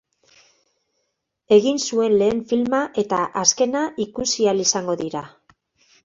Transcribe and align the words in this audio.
Egin 1.57 1.75
zuen 1.89 2.15
lehen 2.21 2.41
filma 2.51 2.79
eta 3.01 3.19
azkena 3.41 3.83
ikusi 4.05 4.47
ahal 4.47 4.63
izango 4.65 4.97
dira. 5.03 5.23